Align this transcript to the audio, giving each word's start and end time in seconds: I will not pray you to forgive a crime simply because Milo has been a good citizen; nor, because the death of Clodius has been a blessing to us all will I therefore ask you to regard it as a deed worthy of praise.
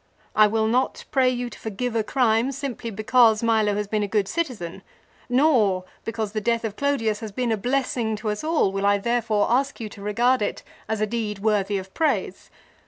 I 0.35 0.47
will 0.47 0.65
not 0.65 1.05
pray 1.11 1.29
you 1.29 1.47
to 1.51 1.59
forgive 1.59 1.95
a 1.95 2.03
crime 2.03 2.51
simply 2.51 2.89
because 2.89 3.43
Milo 3.43 3.75
has 3.75 3.85
been 3.85 4.01
a 4.01 4.07
good 4.07 4.27
citizen; 4.27 4.81
nor, 5.29 5.83
because 6.05 6.31
the 6.31 6.41
death 6.41 6.63
of 6.65 6.75
Clodius 6.75 7.19
has 7.19 7.31
been 7.31 7.51
a 7.51 7.55
blessing 7.55 8.15
to 8.15 8.31
us 8.31 8.43
all 8.43 8.71
will 8.71 8.87
I 8.87 8.97
therefore 8.97 9.51
ask 9.51 9.79
you 9.79 9.89
to 9.89 10.01
regard 10.01 10.41
it 10.41 10.63
as 10.89 11.01
a 11.01 11.05
deed 11.05 11.37
worthy 11.37 11.77
of 11.77 11.93
praise. 11.93 12.49